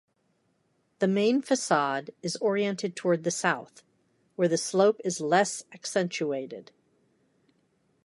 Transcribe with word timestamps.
The 0.97 1.07
main 1.07 1.43
facade 1.43 2.09
is 2.23 2.35
oriented 2.37 2.95
towards 2.95 3.21
the 3.21 3.29
south, 3.29 3.83
where 4.35 4.47
the 4.47 4.57
slope 4.57 4.99
is 5.05 5.21
less 5.21 5.63
accentuated. 5.71 6.71